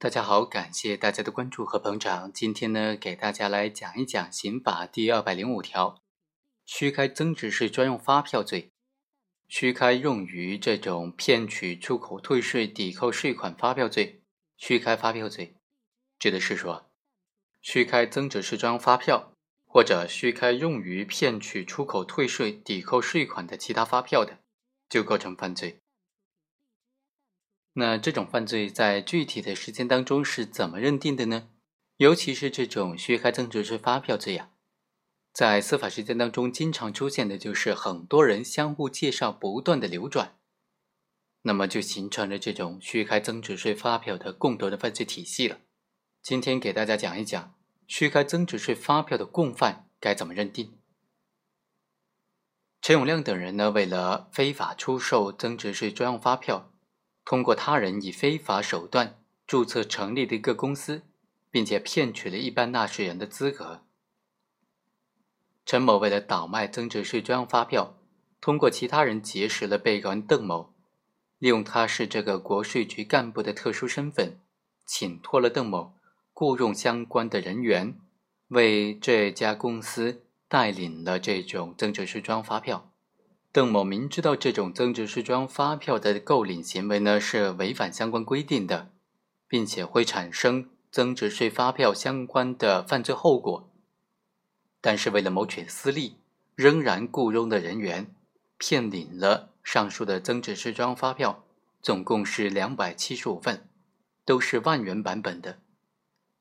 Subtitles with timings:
[0.00, 2.32] 大家好，感谢大家的关注和捧场。
[2.32, 6.00] 今天呢，给大家来讲一讲刑法第二百零五条，
[6.64, 8.70] 虚开增值税专用发票罪。
[9.48, 14.22] 虚开用于这种骗取出口退税抵扣税款发票罪。
[14.56, 15.56] 虚开发票罪，
[16.20, 16.88] 指的是说，
[17.60, 19.32] 虚开增值税专用发票，
[19.66, 24.38] 或者虚开用于骗取出口退税抵扣税款的其他发票的，
[24.88, 25.80] 就构成犯罪。
[27.78, 31.48] 那这种犯罪在具体的时间当中是怎么认定的呢？
[31.98, 34.50] 尤其是这种虚开增值税发票罪呀，
[35.32, 40.36] 在司法实践当中经常出现的就是很多人相互介绍，不断的流转，
[41.42, 45.58] 那么就形成了这种虚开增值税发票的共同的犯罪体系了。
[46.20, 47.54] 今天给大家讲一讲
[47.86, 50.76] 虚开增值税发票的共犯该怎么认定。
[52.82, 56.72] 陈永亮等人呢，为了非法出售增值税专用发票。
[57.28, 61.02] 通过他人以非法手段注册成立的一个公司，
[61.50, 63.82] 并且骗取了一般纳税人的资格。
[65.66, 67.98] 陈某为了倒卖增值税专用发票，
[68.40, 70.72] 通过其他人结识了被告人邓某，
[71.38, 74.40] 利用他是这个国税局干部的特殊身份，
[74.86, 75.92] 请托了邓某
[76.32, 78.00] 雇佣相关的人员，
[78.46, 82.87] 为这家公司代领了这种增值税专用发票。
[83.58, 88.92] 邓某明知道这种增值税专用发票的购领行为呢是违反相关规定的，
[89.48, 93.68] 并且会产生增值税发票相关的犯罪后果，
[94.80, 96.18] 但是为了谋取私利，
[96.54, 98.14] 仍然雇佣的人员
[98.58, 101.42] 骗领了上述的增值税专用发票，
[101.82, 103.68] 总共是两百七十五份，
[104.24, 105.58] 都是万元版本的，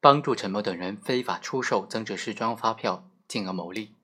[0.00, 3.96] 帮助陈某等人非法出售增值税专用发票，进而牟利。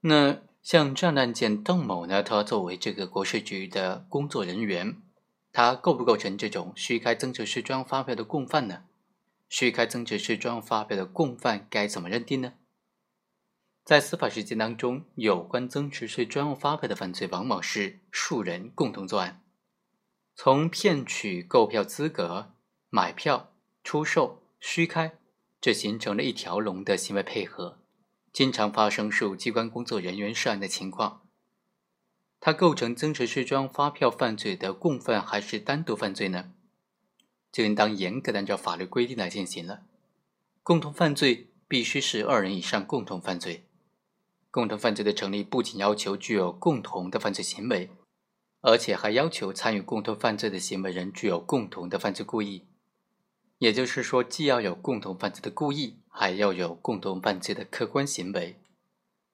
[0.00, 0.49] 那。
[0.62, 5.00] 像这样的案件，邓某呢，他作为这个国税局的工作人员，
[5.52, 8.84] 他构不构成这种虚开增值税专用发票的共犯呢？
[9.48, 12.52] 虚开增值税专用发票的共犯该怎么认定呢？
[13.82, 19.42] 在司法实践当中，有关增值税专用发票的犯罪，往往是数人共同作案，
[20.36, 22.52] 从骗取购票资格、
[22.90, 23.52] 买票、
[23.82, 25.18] 出售、虚开，
[25.60, 27.79] 这形成了一条龙的行为配合。
[28.32, 31.22] 经常发生属机关工作人员涉案的情况，
[32.38, 36.52] 它构成增值税专用发票犯罪的共犯还是单独犯罪呢？
[37.50, 39.82] 就应当严格的按照法律规定来进行了。
[40.62, 43.64] 共同犯罪必须是二人以上共同犯罪。
[44.52, 47.90] 共同犯罪的成立不仅要求具有共同的犯罪行为，
[48.60, 52.66] 而且还要求参与共同犯罪的行为人具有共同的犯罪故意。
[53.60, 58.58] 也就是说，既要有共同犯罪的故意，还要有共同犯罪的客观行为。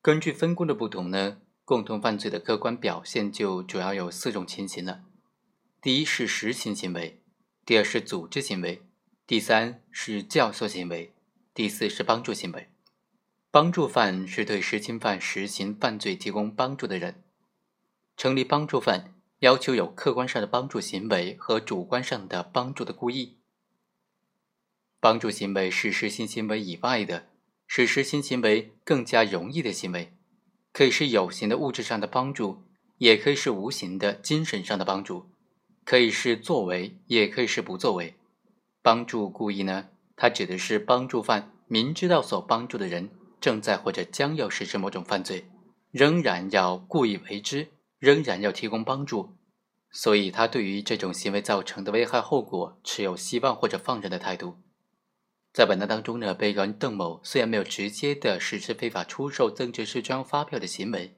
[0.02, 5.04] 根据分工的不同呢，共同犯罪的客观表现就主要有四种情形了：
[5.80, 7.22] 第一是实行行为，
[7.64, 8.82] 第二是组织行为，
[9.28, 11.14] 第三是教唆行为，
[11.54, 12.68] 第四是帮助行为。
[13.52, 17.22] 帮助犯是对实行犯实行犯罪提供帮助的人。
[18.16, 23.38] 成立帮助犯，要求有客观上的帮助行为和主观上的帮助的故意。
[25.06, 27.28] 帮助行为是实行行为以外的，
[27.68, 30.12] 使实行行为更加容易的行为，
[30.72, 32.64] 可以是有形的物质上的帮助，
[32.98, 35.30] 也可以是无形的精神上的帮助，
[35.84, 38.16] 可以是作为，也可以是不作为。
[38.82, 39.90] 帮助故意呢？
[40.16, 43.08] 它指的是帮助犯明知道所帮助的人
[43.40, 45.48] 正在或者将要实施某种犯罪，
[45.92, 47.68] 仍然要故意为之，
[48.00, 49.36] 仍然要提供帮助，
[49.92, 54.56] 所以他对于这种行为造成的危害后果持有希望或者放任的态度。
[55.56, 61.16] 在本案当中呢，被告人邓某虽然没有直接的实施非法出售增值税专用发票的行为，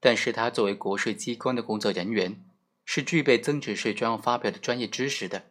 [0.00, 2.44] 但是他作为国税机关的工作人员，
[2.84, 5.44] 是具备增值税专用发票的专业知识的。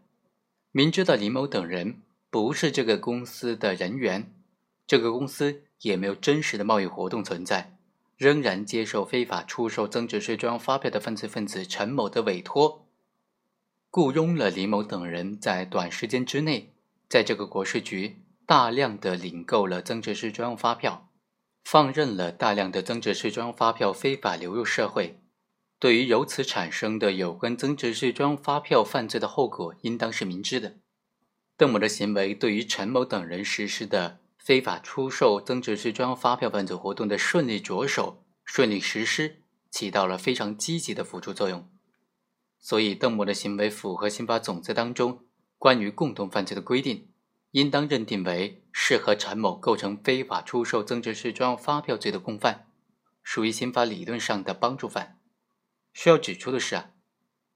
[0.74, 4.34] 明知道李某等人不是这个公司的人员，
[4.86, 7.78] 这个公司也没有真实的贸易活动存在，
[8.18, 12.86] 仍然接受非法出售增值税专用发票的犯罪分子陈某的委托，
[13.90, 16.74] 雇佣了李某等人在短时间之内。
[17.12, 21.10] 在这个国税局大量的领购了增值税专用发票，
[21.66, 25.20] 放任了大量的增值税专用发票非法流入社会，
[25.78, 30.78] 对于由此产生的有关增值税专用发票犯罪的后果，应当是明知的。
[31.58, 41.70] 邓某的行为对于陈某等人实施的非法出售增值税专用发票犯罪活动的顺利着手、顺利实施，起到了非常积极的辅助作用。
[42.58, 45.26] 所以，邓某的行为符合刑法总则当中。
[45.62, 47.08] 关于共同犯罪的规定，
[47.52, 52.66] 应当认定为是和陈某构成非法出售增值税专用发票罪的共犯，
[53.22, 55.20] 属于刑法理论上的帮助犯。
[55.94, 56.90] 需要指出的是啊，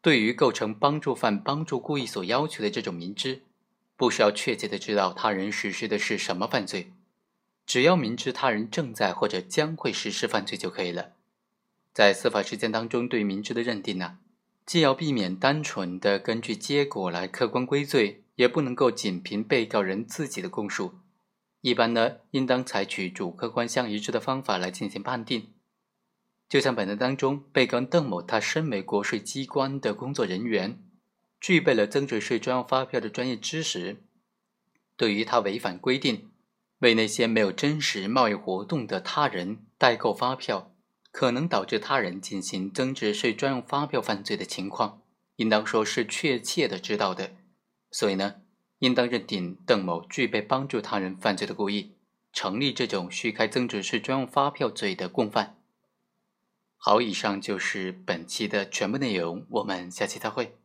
[0.02, 3.42] 对于构成帮助犯帮助故意所要求的这种明知，
[3.98, 6.94] 不需要确切的知道他人实施的是什么犯罪，
[7.66, 11.14] 只要明知他人正在或者将会实施犯罪就可以了。
[11.92, 14.20] 在司法实践当中，对明知的认定呢，
[14.66, 20.96] 既要避免单纯的根据结果来客观归罪，也不能够仅凭被告人自己的供述。
[21.62, 25.54] 一般呢，应当采取主客观相一致的方法来进行判定。
[26.48, 30.80] 就像本案当中，被告人邓某，他身为国税机关的工作人员，
[31.40, 34.04] 具备了增值税专用发票的专业知识。
[34.96, 36.30] 对于他违反规定，
[36.80, 40.75] 为那些没有真实贸易活动的他人代购发票，
[41.18, 45.02] 可能导致他人进行增值税专用发票犯罪的情况，
[45.38, 47.32] 应当说是确切的知道的。
[47.90, 48.42] 所以呢，
[48.80, 51.94] 应当认定邓某具备帮助他人犯罪的故意，
[52.34, 55.56] 成立这种虚开增值税专用发票罪的共犯。
[56.76, 60.58] 好，以上就是本期的全部内容，我们下期再会。